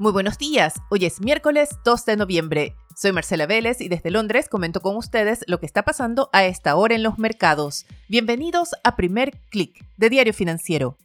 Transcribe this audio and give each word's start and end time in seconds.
Muy 0.00 0.12
buenos 0.12 0.38
días, 0.38 0.74
hoy 0.90 1.06
es 1.06 1.20
miércoles 1.20 1.70
2 1.84 2.04
de 2.04 2.16
noviembre. 2.16 2.76
Soy 2.94 3.10
Marcela 3.10 3.46
Vélez 3.46 3.80
y 3.80 3.88
desde 3.88 4.12
Londres 4.12 4.48
comento 4.48 4.80
con 4.80 4.96
ustedes 4.96 5.42
lo 5.48 5.58
que 5.58 5.66
está 5.66 5.82
pasando 5.82 6.30
a 6.32 6.44
esta 6.44 6.76
hora 6.76 6.94
en 6.94 7.02
los 7.02 7.18
mercados. 7.18 7.84
Bienvenidos 8.08 8.76
a 8.84 8.94
Primer 8.94 9.32
Click 9.50 9.84
de 9.96 10.08
Diario 10.08 10.32
Financiero. 10.32 10.96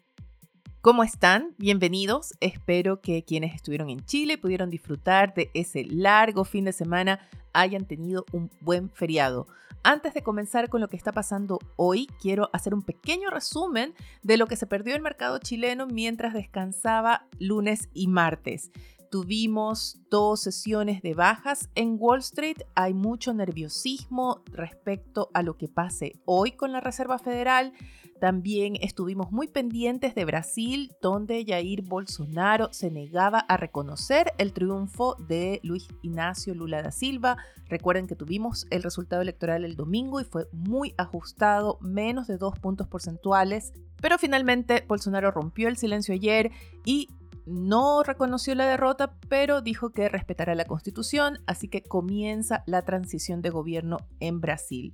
¿Cómo 0.84 1.06
están? 1.06 1.56
Bienvenidos. 1.58 2.34
Espero 2.42 3.00
que 3.00 3.24
quienes 3.24 3.56
estuvieron 3.56 3.90
en 3.90 4.04
Chile 4.04 4.38
pudieron 4.38 4.70
disfrutar 4.70 5.34
de 5.34 5.50
ese 5.54 5.86
largo 5.86 6.44
fin 6.44 6.66
de 6.66 6.74
semana, 6.74 7.22
hayan 7.54 7.86
tenido 7.86 8.26
un 8.34 8.52
buen 8.60 8.90
feriado. 8.90 9.48
Antes 9.84 10.14
de 10.14 10.24
comenzar 10.24 10.68
con 10.68 10.82
lo 10.82 10.90
que 10.90 10.98
está 10.98 11.14
pasando 11.14 11.60
hoy, 11.78 12.08
quiero 12.22 12.50
hacer 12.52 12.74
un 12.74 12.82
pequeño 12.82 13.30
resumen 13.30 13.94
de 14.24 14.36
lo 14.36 14.46
que 14.46 14.58
se 14.58 14.68
perdió 14.68 14.94
el 14.94 15.02
mercado 15.02 15.40
chileno 15.40 15.88
mientras 15.88 16.34
descansaba 16.34 17.28
lunes 17.40 17.88
y 17.94 18.08
martes. 18.10 18.70
Tuvimos 19.14 20.00
dos 20.10 20.42
sesiones 20.42 21.04
de 21.04 21.14
bajas 21.14 21.70
en 21.76 21.98
Wall 22.00 22.22
Street. 22.22 22.58
Hay 22.74 22.96
mucho 22.96 23.32
nerviosismo 23.32 24.42
respecto 24.48 25.30
a 25.36 25.44
lo 25.44 25.56
que 25.56 25.68
pase 25.68 26.14
hoy 26.26 26.54
con 26.54 26.72
la 26.72 26.80
Reserva 26.80 27.20
Federal. 27.20 27.74
También 28.20 28.76
estuvimos 28.82 29.32
muy 29.32 29.48
pendientes 29.48 30.16
de 30.16 30.26
Brasil, 30.26 30.96
donde 31.00 31.46
Jair 31.46 31.84
Bolsonaro 31.84 32.74
se 32.74 32.90
negaba 32.90 33.38
a 33.38 33.56
reconocer 33.56 34.34
el 34.40 34.52
triunfo 34.52 35.16
de 35.28 35.60
Luis 35.62 35.88
Ignacio 36.02 36.56
Lula 36.56 36.82
da 36.82 36.90
Silva. 36.90 37.38
Recuerden 37.70 38.08
que 38.08 38.16
tuvimos 38.16 38.66
el 38.72 38.82
resultado 38.82 39.22
electoral 39.22 39.64
el 39.64 39.76
domingo 39.76 40.22
y 40.22 40.26
fue 40.26 40.48
muy 40.52 40.96
ajustado, 40.98 41.78
menos 41.82 42.26
de 42.26 42.40
dos 42.40 42.58
puntos 42.58 42.88
porcentuales. 42.88 43.74
Pero 44.02 44.18
finalmente 44.18 44.84
Bolsonaro 44.88 45.30
rompió 45.30 45.68
el 45.68 45.78
silencio 45.78 46.16
ayer 46.16 46.50
y 46.84 47.10
no 47.46 48.04
reconoció 48.04 48.56
la 48.56 48.68
derrota, 48.68 49.14
pero 49.30 49.62
dijo 49.62 49.92
que 49.92 50.10
respetará 50.10 50.56
la 50.56 50.66
constitución, 50.66 51.40
así 51.46 51.68
que 51.68 51.84
comienza 51.84 52.64
la 52.66 52.82
transición 52.84 53.42
de 53.42 53.50
gobierno 53.50 53.98
en 54.20 54.40
Brasil. 54.40 54.94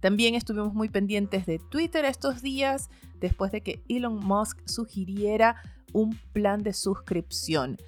También 0.00 0.34
estuvimos 0.34 0.74
muy 0.74 0.88
pendientes 0.88 1.46
de 1.46 1.58
Twitter 1.58 2.04
estos 2.04 2.42
días 2.42 2.90
después 3.20 3.52
de 3.52 3.62
que 3.62 3.82
Elon 3.88 4.18
Musk 4.18 4.60
sugiriera 4.66 5.56
un 5.92 6.18
plan 6.32 6.62
de 6.62 6.74
suscripción. 6.74 7.78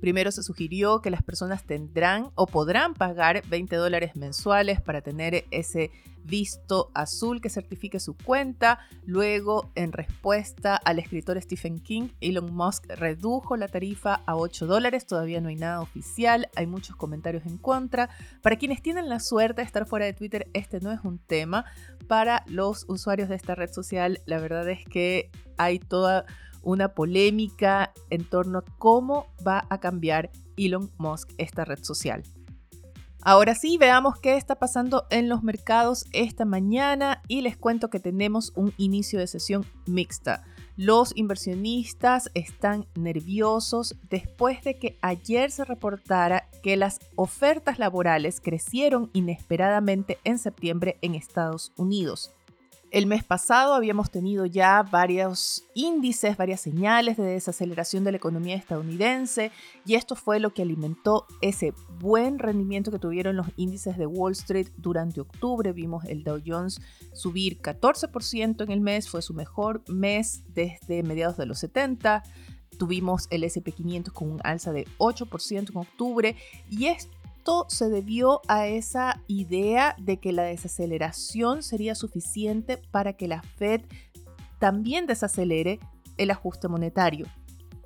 Primero 0.00 0.30
se 0.30 0.42
sugirió 0.42 1.00
que 1.00 1.08
las 1.08 1.22
personas 1.22 1.64
tendrán 1.64 2.30
o 2.34 2.46
podrán 2.46 2.92
pagar 2.92 3.42
20 3.48 3.76
dólares 3.76 4.16
mensuales 4.16 4.82
para 4.82 5.00
tener 5.00 5.46
ese 5.50 5.90
visto 6.24 6.90
azul 6.94 7.40
que 7.40 7.50
certifique 7.50 8.00
su 8.00 8.16
cuenta. 8.16 8.80
Luego, 9.04 9.70
en 9.74 9.92
respuesta 9.92 10.76
al 10.76 10.98
escritor 10.98 11.40
Stephen 11.40 11.78
King, 11.78 12.08
Elon 12.20 12.54
Musk 12.54 12.86
redujo 12.88 13.56
la 13.56 13.68
tarifa 13.68 14.22
a 14.26 14.36
8 14.36 14.66
dólares. 14.66 15.06
Todavía 15.06 15.40
no 15.40 15.48
hay 15.48 15.56
nada 15.56 15.80
oficial, 15.80 16.48
hay 16.56 16.66
muchos 16.66 16.96
comentarios 16.96 17.46
en 17.46 17.58
contra. 17.58 18.10
Para 18.42 18.56
quienes 18.56 18.82
tienen 18.82 19.08
la 19.08 19.20
suerte 19.20 19.62
de 19.62 19.66
estar 19.66 19.86
fuera 19.86 20.06
de 20.06 20.14
Twitter, 20.14 20.48
este 20.54 20.80
no 20.80 20.90
es 20.92 21.00
un 21.04 21.18
tema. 21.18 21.64
Para 22.08 22.44
los 22.46 22.84
usuarios 22.88 23.28
de 23.28 23.36
esta 23.36 23.54
red 23.54 23.70
social, 23.70 24.20
la 24.26 24.38
verdad 24.38 24.68
es 24.68 24.84
que 24.84 25.30
hay 25.56 25.78
toda 25.78 26.24
una 26.62 26.94
polémica 26.94 27.92
en 28.10 28.24
torno 28.24 28.58
a 28.58 28.64
cómo 28.78 29.26
va 29.46 29.66
a 29.68 29.80
cambiar 29.80 30.30
Elon 30.56 30.90
Musk 30.98 31.30
esta 31.38 31.64
red 31.64 31.82
social. 31.82 32.22
Ahora 33.26 33.54
sí, 33.54 33.78
veamos 33.78 34.20
qué 34.20 34.36
está 34.36 34.56
pasando 34.56 35.06
en 35.08 35.30
los 35.30 35.42
mercados 35.42 36.04
esta 36.12 36.44
mañana 36.44 37.22
y 37.26 37.40
les 37.40 37.56
cuento 37.56 37.88
que 37.88 37.98
tenemos 37.98 38.52
un 38.54 38.74
inicio 38.76 39.18
de 39.18 39.26
sesión 39.26 39.64
mixta. 39.86 40.44
Los 40.76 41.16
inversionistas 41.16 42.30
están 42.34 42.86
nerviosos 42.94 43.96
después 44.10 44.62
de 44.62 44.78
que 44.78 44.98
ayer 45.00 45.50
se 45.50 45.64
reportara 45.64 46.50
que 46.62 46.76
las 46.76 47.00
ofertas 47.16 47.78
laborales 47.78 48.42
crecieron 48.42 49.08
inesperadamente 49.14 50.18
en 50.24 50.38
septiembre 50.38 50.98
en 51.00 51.14
Estados 51.14 51.72
Unidos. 51.78 52.30
El 52.94 53.06
mes 53.06 53.24
pasado 53.24 53.74
habíamos 53.74 54.12
tenido 54.12 54.46
ya 54.46 54.84
varios 54.84 55.64
índices, 55.74 56.36
varias 56.36 56.60
señales 56.60 57.16
de 57.16 57.24
desaceleración 57.24 58.04
de 58.04 58.12
la 58.12 58.18
economía 58.18 58.54
estadounidense 58.54 59.50
y 59.84 59.96
esto 59.96 60.14
fue 60.14 60.38
lo 60.38 60.54
que 60.54 60.62
alimentó 60.62 61.26
ese 61.40 61.74
buen 61.98 62.38
rendimiento 62.38 62.92
que 62.92 63.00
tuvieron 63.00 63.34
los 63.34 63.48
índices 63.56 63.98
de 63.98 64.06
Wall 64.06 64.30
Street 64.30 64.68
durante 64.76 65.20
octubre. 65.20 65.72
Vimos 65.72 66.04
el 66.04 66.22
Dow 66.22 66.40
Jones 66.46 66.80
subir 67.12 67.60
14% 67.60 68.62
en 68.62 68.70
el 68.70 68.80
mes, 68.80 69.08
fue 69.08 69.22
su 69.22 69.34
mejor 69.34 69.82
mes 69.88 70.44
desde 70.54 71.02
mediados 71.02 71.36
de 71.36 71.46
los 71.46 71.58
70. 71.58 72.22
Tuvimos 72.78 73.26
el 73.30 73.42
SP500 73.42 74.12
con 74.12 74.30
un 74.30 74.40
alza 74.44 74.70
de 74.70 74.86
8% 74.98 75.70
en 75.70 75.76
octubre 75.76 76.36
y 76.70 76.86
esto 76.86 77.23
esto 77.44 77.66
se 77.68 77.90
debió 77.90 78.40
a 78.48 78.68
esa 78.68 79.20
idea 79.26 79.94
de 79.98 80.18
que 80.18 80.32
la 80.32 80.44
desaceleración 80.44 81.62
sería 81.62 81.94
suficiente 81.94 82.78
para 82.90 83.18
que 83.18 83.28
la 83.28 83.42
Fed 83.42 83.82
también 84.58 85.04
desacelere 85.06 85.78
el 86.16 86.30
ajuste 86.30 86.68
monetario. 86.68 87.26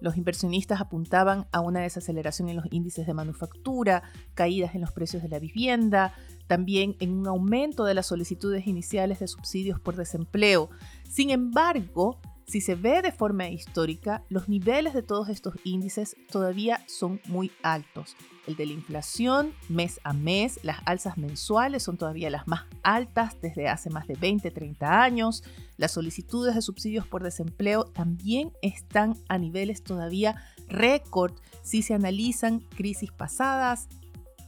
Los 0.01 0.17
inversionistas 0.17 0.81
apuntaban 0.81 1.49
a 1.51 1.59
una 1.59 1.81
desaceleración 1.81 2.49
en 2.49 2.55
los 2.55 2.67
índices 2.71 3.05
de 3.09 3.15
manufactura, 3.15 4.05
caídas 4.35 4.77
en 4.77 4.83
los 4.83 4.93
precios 4.93 5.25
de 5.25 5.29
la 5.29 5.41
vivienda, 5.41 6.15
también 6.47 6.95
en 7.01 7.15
un 7.15 7.27
aumento 7.27 7.85
de 7.85 7.95
las 7.95 8.07
solicitudes 8.07 8.69
iniciales 8.69 9.19
de 9.19 9.27
subsidios 9.27 9.81
por 9.81 9.97
desempleo. 9.97 10.71
Sin 11.03 11.31
embargo, 11.31 12.21
si 12.49 12.63
se 12.63 12.75
ve 12.75 13.03
de 13.03 13.13
forma 13.13 13.51
histórica, 13.51 14.25
los 14.31 14.49
niveles 14.49 14.95
de 14.95 15.03
todos 15.03 15.29
estos 15.29 15.55
índices 15.65 16.17
todavía 16.31 16.83
son 16.87 17.21
muy 17.27 17.53
altos. 17.63 18.17
El 18.47 18.57
de 18.57 18.65
la 18.65 18.73
inflación 18.73 19.53
mes 19.69 20.01
a 20.03 20.15
mes, 20.15 20.59
las 20.63 20.79
alzas 20.87 21.19
mensuales 21.19 21.83
son 21.83 21.99
todavía 21.99 22.31
las 22.31 22.49
más 22.49 22.63
altas 22.83 23.37
desde 23.43 23.69
hace 23.69 23.91
más 23.91 24.07
de 24.07 24.15
20, 24.15 24.51
30 24.51 25.03
años. 25.03 25.45
Las 25.77 25.93
solicitudes 25.93 26.55
de 26.55 26.63
subsidios 26.63 27.07
por 27.07 27.23
desempleo 27.23 27.85
también 27.85 28.51
están 28.63 29.15
a 29.29 29.37
niveles 29.37 29.83
todavía 29.83 30.43
récord 30.69 31.35
si 31.63 31.83
se 31.83 31.93
analizan 31.93 32.61
crisis 32.61 33.13
pasadas, 33.13 33.89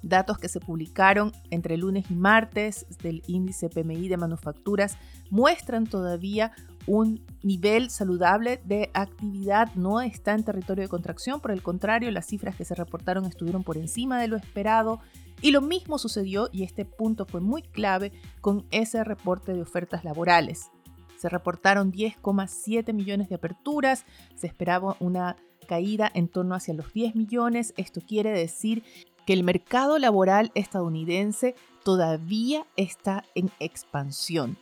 datos 0.03 0.39
que 0.39 0.49
se 0.49 0.61
publicaron 0.61 1.33
entre 1.51 1.77
lunes 1.77 2.11
y 2.11 2.15
martes 2.15 2.87
del 3.03 3.23
índice 3.27 3.69
PMI 3.69 4.09
de 4.09 4.17
manufacturas 4.17 4.97
muestran 5.29 5.85
todavía 5.87 6.53
un 6.87 7.25
nivel 7.43 7.91
saludable 7.91 8.61
de 8.65 8.91
actividad 8.95 9.75
no 9.75 10.01
está 10.01 10.33
en 10.33 10.45
territorio 10.45 10.83
de 10.83 10.89
contracción, 10.89 11.41
por 11.41 11.51
el 11.51 11.63
contrario, 11.63 12.11
las 12.11 12.27
cifras 12.27 12.57
que 12.57 12.65
se 12.65 12.75
reportaron 12.75 13.25
estuvieron 13.25 13.63
por 13.63 13.77
encima 13.77 14.21
de 14.21 14.29
lo 14.29 14.37
esperado 14.37 15.01
y 15.43 15.53
lo 15.53 15.61
mismo 15.61 15.99
sucedió, 15.99 16.49
y 16.53 16.65
este 16.65 16.85
punto 16.85 17.27
fue 17.27 17.41
muy 17.41 17.63
clave, 17.63 18.13
con 18.41 18.67
ese 18.71 19.05
reporte 19.05 19.55
de 19.55 19.63
ofertas 19.63 20.05
laborales. 20.05 20.71
Se 21.19 21.29
reportaron 21.29 21.93
10,7 21.93 22.93
millones 22.93 23.29
de 23.29 23.37
aperturas, 23.37 24.05
se 24.35 24.47
esperaba 24.47 24.97
una 25.01 25.37
caída 25.67 26.11
en 26.15 26.29
torno 26.29 26.55
hacia 26.55 26.75
los 26.75 26.93
10 26.93 27.15
millones, 27.15 27.73
esto 27.77 28.01
quiere 28.01 28.31
decir 28.31 28.83
que 29.27 29.33
el 29.33 29.45
mercado 29.45 29.99
laboral 29.99 30.51
estadounidense 30.55 31.55
todavía 31.85 32.67
está 32.77 33.25
en 33.35 33.51
expansión. 33.61 34.59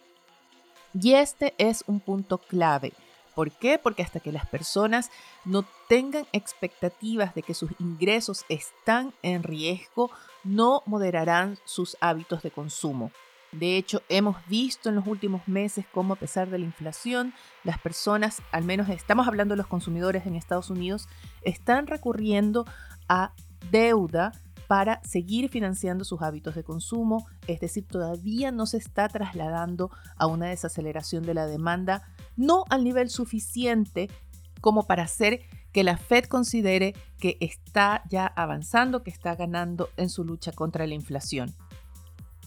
Y 0.94 1.15
este 1.15 1.54
es 1.59 1.84
un 1.87 2.00
punto 2.00 2.38
clave. 2.38 2.93
¿Por 3.34 3.53
qué? 3.53 3.78
Porque 3.78 4.03
hasta 4.03 4.19
que 4.19 4.32
las 4.32 4.47
personas 4.47 5.10
no 5.44 5.65
tengan 5.88 6.26
expectativas 6.32 7.34
de 7.34 7.43
que 7.43 7.54
sus 7.54 7.71
ingresos 7.78 8.44
están 8.49 9.15
en 9.22 9.44
riesgo, 9.44 10.10
no 10.43 10.82
moderarán 10.87 11.56
sus 11.65 11.97
hábitos 12.00 12.43
de 12.43 12.50
consumo. 12.50 13.12
De 13.53 13.77
hecho, 13.77 14.03
hemos 14.09 14.37
visto 14.48 14.88
en 14.88 14.97
los 14.97 15.06
últimos 15.06 15.47
meses 15.47 15.87
cómo 15.93 16.15
a 16.15 16.19
pesar 16.19 16.50
de 16.50 16.59
la 16.59 16.65
inflación, 16.65 17.32
las 17.65 17.78
personas, 17.78 18.43
al 18.53 18.65
menos 18.65 18.88
estamos 18.88 19.27
hablando 19.27 19.53
de 19.53 19.59
los 19.59 19.66
consumidores 19.66 20.27
en 20.27 20.34
Estados 20.34 20.69
Unidos, 20.69 21.09
están 21.43 21.87
recurriendo 21.87 22.66
a 23.09 23.33
deuda 23.71 24.33
para 24.68 25.00
seguir 25.03 25.48
financiando 25.48 26.04
sus 26.04 26.20
hábitos 26.22 26.54
de 26.54 26.62
consumo, 26.62 27.26
es 27.47 27.59
decir, 27.59 27.86
todavía 27.86 28.53
no 28.53 28.66
se 28.66 28.76
está 28.76 29.09
trasladando 29.09 29.91
a 30.16 30.26
una 30.26 30.47
desaceleración 30.47 31.24
de 31.24 31.34
la 31.34 31.47
demanda, 31.47 32.03
no 32.36 32.65
al 32.68 32.84
nivel 32.84 33.09
suficiente 33.09 34.10
como 34.60 34.86
para 34.86 35.04
hacer 35.04 35.41
que 35.72 35.84
la 35.84 35.97
Fed 35.97 36.26
considere 36.26 36.94
que 37.18 37.38
está 37.41 38.03
ya 38.10 38.26
avanzando, 38.26 39.03
que 39.03 39.10
está 39.10 39.34
ganando 39.34 39.88
en 39.97 40.10
su 40.10 40.22
lucha 40.22 40.53
contra 40.53 40.86
la 40.86 40.94
inflación. 40.94 41.54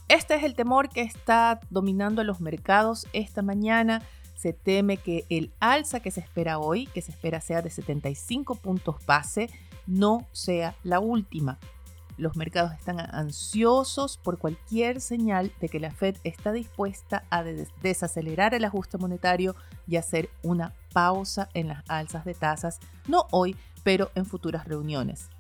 Este 0.08 0.36
es 0.36 0.44
el 0.44 0.54
temor 0.54 0.90
que 0.90 1.02
está 1.02 1.60
dominando 1.72 2.24
los 2.24 2.40
mercados 2.40 3.08
esta 3.14 3.42
mañana. 3.42 4.04
Se 4.36 4.54
teme 4.54 4.98
que 4.98 5.26
el 5.30 5.54
alza 5.60 6.02
que 6.02 6.12
se 6.12 6.20
espera 6.20 6.60
hoy, 6.60 6.86
que 6.88 7.02
se 7.02 7.12
espera 7.12 7.42
sea 7.42 7.62
de 7.62 7.70
75 7.70 8.56
puntos 8.56 8.98
base, 9.08 9.50
no 9.88 10.28
sea 10.34 10.76
la 10.84 11.00
última. 11.00 11.58
Los 12.22 12.38
mercados 12.38 12.74
están 12.74 13.00
ansiosos 13.00 14.20
por 14.20 14.38
cualquier 14.38 15.02
señal 15.02 15.52
de 15.60 15.70
que 15.70 15.80
la 15.80 15.90
Fed 15.90 16.18
está 16.24 16.52
dispuesta 16.52 17.24
a 17.32 17.42
desacelerar 17.42 18.54
el 18.54 18.64
ajuste 18.64 19.00
monetario 19.00 19.56
y 19.88 19.96
hacer 19.96 20.30
una 20.44 20.76
pausa 20.94 21.50
en 21.56 21.70
las 21.70 21.84
alzas 21.90 22.24
de 22.24 22.36
tasas, 22.36 22.80
no 23.08 23.26
hoy, 23.32 23.56
pero 23.82 24.12
en 24.14 24.28
futuras 24.28 24.68
reuniones. 24.68 25.32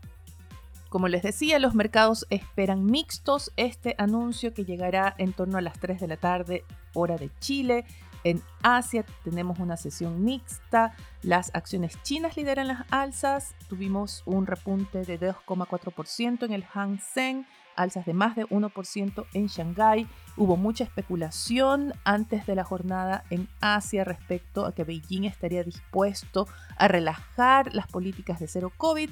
Como 0.90 1.08
les 1.08 1.22
decía, 1.22 1.60
los 1.60 1.76
mercados 1.76 2.26
esperan 2.32 2.84
mixtos 2.84 3.52
este 3.58 3.94
anuncio 4.00 4.52
que 4.52 4.66
llegará 4.66 5.14
en 5.20 5.34
torno 5.34 5.60
a 5.60 5.62
las 5.62 5.78
3 5.80 6.00
de 6.00 6.08
la 6.08 6.18
tarde, 6.18 6.66
hora 6.96 7.16
de 7.16 7.30
Chile. 7.40 7.86
En 8.24 8.42
Asia 8.62 9.06
tenemos 9.24 9.60
una 9.60 9.78
sesión 9.78 10.24
mixta. 10.24 10.94
Las 11.24 11.52
acciones 11.56 12.02
chinas 12.04 12.38
lideran 12.38 12.68
las 12.68 12.86
alzas. 12.92 13.56
Tuvimos 13.68 14.24
un 14.26 14.46
repunte 14.46 15.04
de 15.04 15.20
2,4% 15.20 16.44
en 16.44 16.54
el 16.54 16.64
Hang 16.64 17.00
Seng, 17.00 17.46
alzas 17.76 18.06
de 18.06 18.14
más 18.14 18.36
de 18.36 18.46
1% 18.46 19.26
en 19.34 19.48
Shanghái. 19.48 20.08
Hubo 20.38 20.56
mucha 20.58 20.84
especulación 20.84 21.94
antes 22.04 22.46
de 22.46 22.56
la 22.56 22.64
jornada 22.64 23.24
en 23.30 23.48
Asia 23.60 24.04
respecto 24.04 24.66
a 24.66 24.74
que 24.74 24.84
Beijing 24.84 25.26
estaría 25.26 25.64
dispuesto 25.64 26.48
a 26.78 26.88
relajar 26.88 27.74
las 27.74 27.88
políticas 27.88 28.40
de 28.40 28.48
cero 28.48 28.72
COVID. 28.78 29.10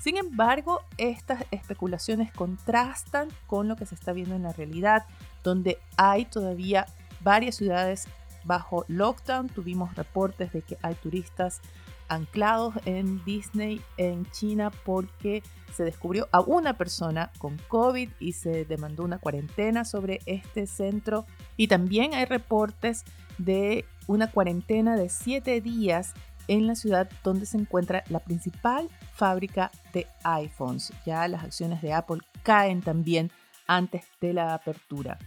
Sin 0.00 0.16
embargo, 0.16 0.80
estas 0.98 1.44
especulaciones 1.50 2.32
contrastan 2.32 3.28
con 3.46 3.68
lo 3.68 3.76
que 3.76 3.86
se 3.86 3.94
está 3.94 4.12
viendo 4.12 4.34
en 4.34 4.42
la 4.42 4.52
realidad, 4.52 5.04
donde 5.44 5.78
hay 5.96 6.24
todavía 6.24 6.86
varias 7.20 7.56
ciudades 7.56 8.08
bajo 8.44 8.84
lockdown. 8.88 9.48
Tuvimos 9.48 9.94
reportes 9.94 10.52
de 10.52 10.62
que 10.62 10.78
hay 10.82 10.94
turistas 10.94 11.60
anclados 12.08 12.74
en 12.84 13.24
Disney 13.24 13.80
en 13.96 14.30
China 14.30 14.70
porque 14.84 15.42
se 15.74 15.84
descubrió 15.84 16.28
a 16.30 16.40
una 16.40 16.76
persona 16.76 17.30
con 17.38 17.56
COVID 17.68 18.10
y 18.20 18.32
se 18.32 18.64
demandó 18.66 19.04
una 19.04 19.18
cuarentena 19.18 19.84
sobre 19.84 20.20
este 20.26 20.66
centro. 20.66 21.26
Y 21.56 21.68
también 21.68 22.14
hay 22.14 22.26
reportes 22.26 23.04
de 23.38 23.86
una 24.06 24.30
cuarentena 24.30 24.96
de 24.96 25.08
siete 25.08 25.60
días 25.60 26.12
en 26.48 26.66
la 26.66 26.74
ciudad 26.74 27.08
donde 27.22 27.46
se 27.46 27.56
encuentra 27.56 28.04
la 28.08 28.18
principal 28.18 28.88
fábrica 29.14 29.70
de 29.92 30.06
iPhones. 30.24 30.92
Ya 31.06 31.26
las 31.28 31.44
acciones 31.44 31.80
de 31.80 31.92
Apple 31.92 32.20
caen 32.42 32.82
también 32.82 33.30
antes 33.66 34.04
de 34.20 34.34
la 34.34 34.54
apertura. 34.54 35.18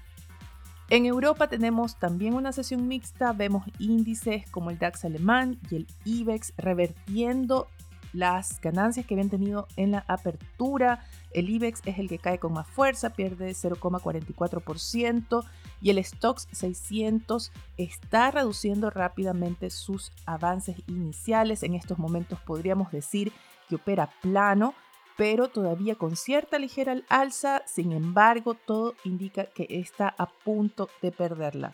En 0.89 1.05
Europa 1.07 1.47
tenemos 1.47 1.97
también 1.97 2.35
una 2.35 2.51
sesión 2.51 2.87
mixta, 2.87 3.33
vemos 3.33 3.65
índices 3.79 4.49
como 4.51 4.69
el 4.69 4.77
DAX 4.77 5.03
alemán 5.03 5.57
y 5.71 5.77
el 5.77 5.87
IBEX 6.05 6.53
revertiendo 6.57 7.67
las 8.13 8.61
ganancias 8.61 9.05
que 9.05 9.15
habían 9.15 9.29
tenido 9.29 9.67
en 9.75 9.91
la 9.91 10.05
apertura. 10.07 11.03
El 11.31 11.49
IBEX 11.49 11.81
es 11.85 11.97
el 11.99 12.07
que 12.07 12.19
cae 12.19 12.37
con 12.39 12.53
más 12.53 12.67
fuerza, 12.67 13.09
pierde 13.09 13.51
0,44% 13.51 15.43
y 15.81 15.89
el 15.89 16.03
Stocks 16.03 16.47
600 16.51 17.51
está 17.77 18.31
reduciendo 18.31 18.89
rápidamente 18.91 19.69
sus 19.71 20.11
avances 20.25 20.77
iniciales. 20.87 21.63
En 21.63 21.73
estos 21.73 21.97
momentos 21.97 22.39
podríamos 22.39 22.91
decir 22.91 23.33
que 23.67 23.75
opera 23.75 24.11
plano 24.21 24.75
pero 25.17 25.47
todavía 25.49 25.95
con 25.95 26.15
cierta 26.15 26.59
ligera 26.59 26.95
alza, 27.09 27.63
sin 27.65 27.91
embargo, 27.91 28.53
todo 28.53 28.95
indica 29.03 29.45
que 29.45 29.67
está 29.69 30.13
a 30.17 30.27
punto 30.27 30.89
de 31.01 31.11
perderla. 31.11 31.73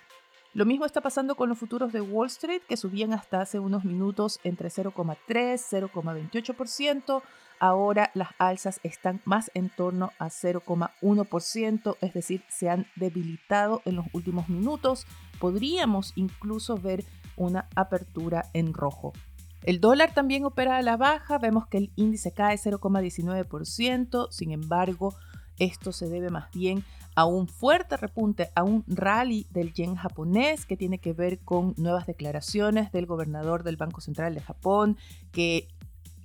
Lo 0.53 0.65
mismo 0.65 0.85
está 0.85 0.99
pasando 0.99 1.35
con 1.35 1.47
los 1.47 1.57
futuros 1.57 1.93
de 1.93 2.01
Wall 2.01 2.27
Street, 2.27 2.61
que 2.67 2.75
subían 2.75 3.13
hasta 3.13 3.39
hace 3.39 3.59
unos 3.59 3.85
minutos 3.85 4.39
entre 4.43 4.67
0,3 4.67 5.15
0,28%. 5.27 7.21
Ahora 7.57 8.11
las 8.15 8.29
alzas 8.38 8.81
están 8.83 9.21
más 9.23 9.49
en 9.53 9.69
torno 9.69 10.11
a 10.19 10.27
0,1%, 10.27 11.95
es 12.01 12.13
decir, 12.13 12.43
se 12.49 12.69
han 12.69 12.88
debilitado 12.97 13.81
en 13.85 13.95
los 13.95 14.07
últimos 14.11 14.49
minutos. 14.49 15.07
Podríamos 15.39 16.11
incluso 16.15 16.75
ver 16.75 17.05
una 17.38 17.69
apertura 17.75 18.49
en 18.53 18.73
rojo. 18.73 19.13
El 19.63 19.80
dólar 19.80 20.13
también 20.13 20.46
opera 20.46 20.78
a 20.78 20.81
la 20.81 20.98
baja, 20.98 21.38
vemos 21.38 21.68
que 21.68 21.78
el 21.78 21.92
índice 21.96 22.31
cae 22.31 22.58
0,19%, 22.58 24.28
sin 24.31 24.52
embargo, 24.52 25.16
esto 25.60 25.92
se 25.92 26.10
debe 26.10 26.30
más 26.30 26.52
bien 26.52 26.84
a 27.16 27.25
un 27.25 27.48
fuerte 27.48 27.98
repunte, 27.98 28.50
a 28.56 28.63
un 28.63 28.84
rally 28.88 29.46
del 29.52 29.74
yen 29.74 29.96
japonés 29.96 30.66
que 30.66 30.78
tiene 30.78 31.00
que 31.00 31.13
ver 31.13 31.40
con 31.40 31.75
nuevas 31.78 32.08
declaraciones 32.08 32.92
del 32.92 33.06
gobernador 33.06 33.63
del 33.63 33.78
Banco 33.78 34.02
Central 34.02 34.34
de 34.34 34.42
Japón 34.42 34.98
que 35.31 35.68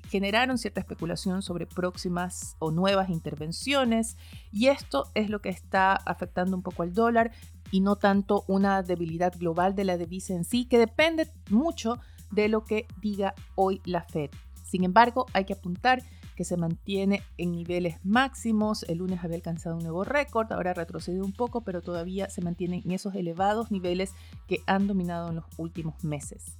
generaron 0.09 0.57
cierta 0.57 0.81
especulación 0.81 1.43
sobre 1.43 1.67
próximas 1.67 2.57
o 2.61 2.71
nuevas 2.71 3.11
intervenciones 3.11 4.17
y 4.53 4.69
esto 4.69 5.11
es 5.15 5.29
lo 5.29 5.41
que 5.41 5.49
está 5.49 5.95
afectando 5.95 6.57
un 6.57 6.63
poco 6.63 6.85
al 6.85 6.95
dólar 6.95 7.33
y 7.73 7.81
no 7.81 7.97
tanto 7.97 8.45
una 8.47 8.83
debilidad 8.83 9.37
global 9.37 9.75
de 9.75 9.85
la 9.85 9.99
divisa 9.99 10.35
en 10.35 10.45
sí, 10.45 10.67
que 10.67 10.79
depende 10.79 11.29
mucho 11.51 11.99
de 12.31 12.49
lo 12.49 12.65
que 12.65 12.87
diga 13.01 13.35
hoy 13.55 13.81
la 13.85 14.03
Fed. 14.03 14.31
Sin 14.63 14.85
embargo, 14.85 15.27
hay 15.33 15.45
que 15.45 15.53
apuntar 15.53 16.03
que 16.37 16.45
se 16.45 16.57
mantiene 16.57 17.23
en 17.39 17.53
niveles 17.53 17.97
máximos. 18.05 18.85
El 18.85 18.99
lunes 18.99 19.25
había 19.25 19.37
alcanzado 19.37 19.77
un 19.77 19.83
nuevo 19.83 20.05
récord, 20.05 20.53
ahora 20.53 20.73
ha 20.73 20.75
retrocedido 20.75 21.25
un 21.25 21.33
poco, 21.33 21.63
pero 21.63 21.81
todavía 21.81 22.29
se 22.29 22.43
mantiene 22.43 22.83
en 22.85 22.91
esos 22.93 23.15
elevados 23.15 23.71
niveles 23.71 24.13
que 24.47 24.59
han 24.67 24.87
dominado 24.87 25.31
en 25.31 25.37
los 25.37 25.47
últimos 25.57 26.05
meses. 26.05 26.59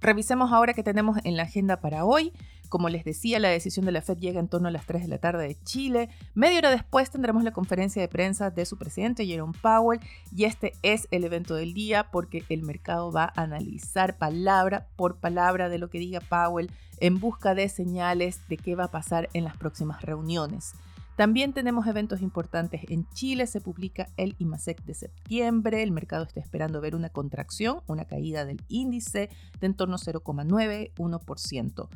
Revisemos 0.00 0.50
ahora 0.50 0.74
qué 0.74 0.82
tenemos 0.82 1.18
en 1.22 1.36
la 1.36 1.44
agenda 1.44 1.80
para 1.80 2.04
hoy. 2.04 2.32
Como 2.72 2.88
les 2.88 3.04
decía, 3.04 3.38
la 3.38 3.50
decisión 3.50 3.84
de 3.84 3.92
la 3.92 4.00
Fed 4.00 4.16
llega 4.16 4.40
en 4.40 4.48
torno 4.48 4.68
a 4.68 4.70
las 4.70 4.86
3 4.86 5.02
de 5.02 5.08
la 5.08 5.18
tarde 5.18 5.46
de 5.46 5.60
Chile. 5.62 6.08
Media 6.32 6.56
hora 6.56 6.70
después 6.70 7.10
tendremos 7.10 7.44
la 7.44 7.52
conferencia 7.52 8.00
de 8.00 8.08
prensa 8.08 8.48
de 8.48 8.64
su 8.64 8.78
presidente, 8.78 9.26
Jerome 9.26 9.52
Powell, 9.60 10.00
y 10.34 10.44
este 10.44 10.72
es 10.80 11.06
el 11.10 11.24
evento 11.24 11.54
del 11.54 11.74
día 11.74 12.10
porque 12.10 12.44
el 12.48 12.62
mercado 12.62 13.12
va 13.12 13.24
a 13.24 13.42
analizar 13.42 14.16
palabra 14.16 14.88
por 14.96 15.16
palabra 15.16 15.68
de 15.68 15.76
lo 15.76 15.90
que 15.90 15.98
diga 15.98 16.20
Powell 16.20 16.70
en 16.96 17.20
busca 17.20 17.54
de 17.54 17.68
señales 17.68 18.40
de 18.48 18.56
qué 18.56 18.74
va 18.74 18.84
a 18.84 18.90
pasar 18.90 19.28
en 19.34 19.44
las 19.44 19.58
próximas 19.58 20.00
reuniones. 20.00 20.72
También 21.14 21.52
tenemos 21.52 21.86
eventos 21.86 22.22
importantes 22.22 22.80
en 22.88 23.06
Chile, 23.10 23.46
se 23.46 23.60
publica 23.60 24.08
el 24.16 24.34
IMASEC 24.38 24.82
de 24.84 24.94
septiembre, 24.94 25.82
el 25.82 25.90
mercado 25.90 26.24
está 26.24 26.40
esperando 26.40 26.80
ver 26.80 26.94
una 26.96 27.10
contracción, 27.10 27.82
una 27.86 28.06
caída 28.06 28.46
del 28.46 28.62
índice 28.68 29.28
de 29.60 29.66
en 29.66 29.74
torno 29.74 29.96
a 29.96 29.98
0,91%. 29.98 31.88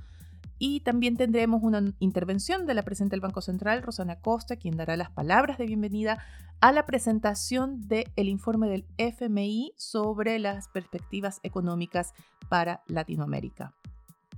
Y 0.59 0.81
también 0.81 1.17
tendremos 1.17 1.63
una 1.63 1.83
intervención 1.99 2.67
de 2.67 2.75
la 2.75 2.83
presidenta 2.83 3.15
del 3.15 3.21
Banco 3.21 3.43
Central, 3.43 3.83
Rosana 3.83 4.21
Costa, 4.21 4.57
quien 4.57 4.77
dará 4.77 4.97
las 4.97 5.11
palabras 5.11 5.59
de 5.59 5.67
bienvenida 5.67 6.23
a 6.61 6.73
la 6.73 6.87
presentación 6.87 7.87
del 7.87 8.29
informe 8.29 8.69
del 8.69 8.87
FMI 8.97 9.75
sobre 9.77 10.39
las 10.39 10.69
perspectivas 10.69 11.41
económicas 11.43 12.15
para 12.49 12.83
Latinoamérica. 12.87 13.76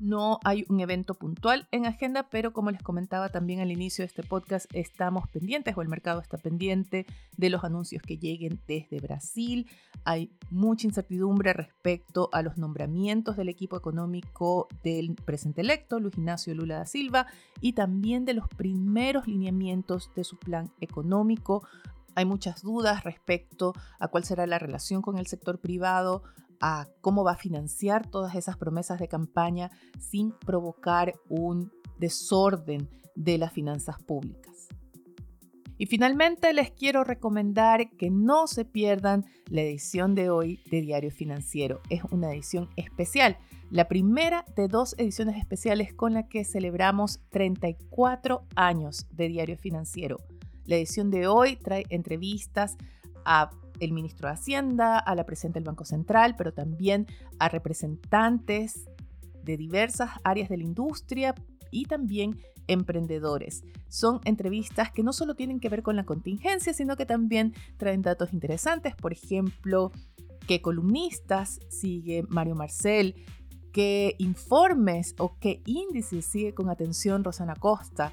No 0.01 0.39
hay 0.45 0.65
un 0.69 0.79
evento 0.81 1.15
puntual 1.15 1.67
en 1.73 1.85
agenda, 1.85 2.29
pero 2.31 2.53
como 2.53 2.71
les 2.71 2.83
comentaba 2.83 3.31
también 3.31 3.61
al 3.61 3.73
inicio 3.73 4.03
de 4.03 4.07
este 4.07 4.23
podcast, 4.23 4.67
estamos 4.73 5.29
pendientes 5.29 5.77
o 5.77 5.83
el 5.83 5.89
mercado 5.89 6.21
está 6.21 6.39
pendiente 6.39 7.05
de 7.37 7.51
los 7.51 7.65
anuncios 7.65 8.03
que 8.03 8.17
lleguen 8.17 8.61
desde 8.69 9.01
Brasil. 9.01 9.69
Hay 10.05 10.31
mucha 10.51 10.87
incertidumbre 10.87 11.53
respecto 11.53 12.29
a 12.33 12.43
los 12.43 12.59
nombramientos 12.59 13.37
del 13.37 13.49
equipo 13.49 13.77
económico 13.77 14.69
del 14.85 15.17
presidente 15.17 15.63
electo, 15.63 15.99
Luis 15.99 16.17
Ignacio 16.17 16.55
Lula 16.55 16.79
da 16.79 16.87
Silva, 16.87 17.27
y 17.61 17.73
también 17.73 18.25
de 18.25 18.35
los 18.35 18.49
primeros 18.49 19.27
lineamientos 19.27 20.13
de 20.15 20.23
su 20.23 20.37
plan 20.37 20.71
económico. 20.81 21.67
Hay 22.19 22.25
muchas 22.25 22.63
dudas 22.63 23.05
respecto 23.05 23.75
a 24.01 24.09
cuál 24.09 24.25
será 24.25 24.45
la 24.49 24.59
relación 24.59 25.03
con 25.03 25.19
el 25.19 25.29
sector 25.29 25.61
privado, 25.61 26.25
a 26.61 26.89
cómo 27.01 27.23
va 27.23 27.35
a 27.35 27.37
financiar 27.37 28.11
todas 28.11 28.35
esas 28.35 28.57
promesas 28.57 28.99
de 28.99 29.07
campaña 29.07 29.71
sin 30.01 30.33
provocar 30.33 31.15
un 31.29 31.71
desorden 31.97 32.91
de 33.15 33.39
las 33.39 33.53
finanzas 33.53 34.03
públicas. 34.03 34.67
Y 35.77 35.87
finalmente 35.87 36.53
les 36.55 36.73
quiero 36.73 37.05
recomendar 37.05 37.89
que 37.91 38.11
no 38.11 38.49
se 38.49 38.65
pierdan 38.65 39.25
la 39.49 39.61
edición 39.61 40.17
de 40.17 40.29
hoy 40.29 40.61
de 40.73 40.81
Diario 40.81 41.13
Financiero. 41.13 41.81
Es 41.89 42.03
una 42.11 42.33
edición 42.33 42.69
especial, 42.75 43.39
la 43.71 43.87
primera 43.87 44.45
de 44.57 44.67
dos 44.67 44.97
ediciones 44.99 45.37
especiales 45.37 45.95
con 45.95 46.15
la 46.15 46.27
que 46.27 46.45
celebramos 46.45 47.21
34 47.29 48.43
años 48.57 49.07
de 49.13 49.29
Diario 49.29 49.57
Financiero. 49.57 50.17
La 50.69 50.77
edición 50.77 51.11
de 51.11 51.27
hoy 51.27 51.57
trae 51.57 51.87
entrevistas 51.89 52.77
a 53.25 53.51
el 53.81 53.93
ministro 53.93 54.29
de 54.29 54.35
Hacienda, 54.35 54.99
a 54.99 55.15
la 55.15 55.25
presidenta 55.25 55.59
del 55.59 55.67
Banco 55.67 55.87
Central, 55.87 56.35
pero 56.37 56.53
también 56.53 57.07
a 57.39 57.49
representantes 57.49 58.87
de 59.43 59.57
diversas 59.57 60.11
áreas 60.25 60.51
de 60.51 60.59
la 60.59 60.65
industria 60.65 61.35
y 61.71 61.87
también 61.87 62.39
emprendedores. 62.67 63.63
Son 63.89 64.21
entrevistas 64.27 64.93
que 64.93 65.03
no 65.03 65.15
solo 65.15 65.35
tienen 65.35 65.59
que 65.59 65.71
ver 65.71 65.83
con 65.83 65.97
la 65.97 66.05
contingencia, 66.05 66.75
sino 66.75 66.99
que 66.99 67.07
también 67.07 67.55
traen 67.79 68.03
datos 68.03 68.35
interesantes, 68.35 68.95
por 68.95 69.15
ejemplo, 69.15 69.91
qué 70.47 70.61
columnistas 70.61 71.61
sigue 71.71 72.25
Mario 72.29 72.57
Marcel, 72.57 73.15
qué 73.73 74.17
informes 74.19 75.15
o 75.19 75.39
qué 75.41 75.63
índices 75.65 76.27
sigue 76.27 76.53
con 76.53 76.69
atención 76.69 77.25
Rosana 77.25 77.57
Costa, 77.57 78.13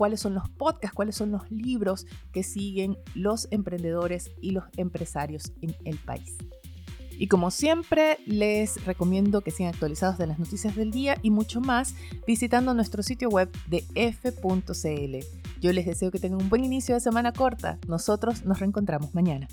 cuáles 0.00 0.20
son 0.20 0.32
los 0.32 0.48
podcasts, 0.48 0.94
cuáles 0.94 1.14
son 1.14 1.30
los 1.30 1.50
libros 1.50 2.06
que 2.32 2.42
siguen 2.42 2.96
los 3.14 3.48
emprendedores 3.50 4.30
y 4.40 4.52
los 4.52 4.64
empresarios 4.78 5.52
en 5.60 5.76
el 5.84 5.98
país. 5.98 6.38
Y 7.18 7.26
como 7.26 7.50
siempre, 7.50 8.16
les 8.24 8.82
recomiendo 8.86 9.42
que 9.42 9.50
sigan 9.50 9.74
actualizados 9.74 10.16
de 10.16 10.26
las 10.26 10.38
noticias 10.38 10.74
del 10.74 10.90
día 10.90 11.18
y 11.20 11.30
mucho 11.30 11.60
más 11.60 11.94
visitando 12.26 12.72
nuestro 12.72 13.02
sitio 13.02 13.28
web 13.28 13.50
de 13.68 13.84
f.cl. 13.94 15.18
Yo 15.60 15.70
les 15.74 15.84
deseo 15.84 16.10
que 16.10 16.18
tengan 16.18 16.40
un 16.40 16.48
buen 16.48 16.64
inicio 16.64 16.94
de 16.94 17.02
semana 17.02 17.34
corta. 17.34 17.78
Nosotros 17.86 18.46
nos 18.46 18.58
reencontramos 18.58 19.14
mañana. 19.14 19.48